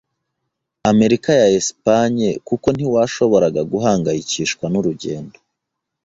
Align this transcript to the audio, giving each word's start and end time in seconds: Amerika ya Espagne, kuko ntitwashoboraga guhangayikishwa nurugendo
Amerika 0.91 1.29
ya 1.41 1.47
Espagne, 1.59 2.29
kuko 2.47 2.67
ntitwashoboraga 2.71 3.61
guhangayikishwa 3.71 4.65
nurugendo 4.69 5.37